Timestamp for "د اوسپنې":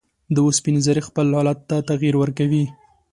0.33-0.79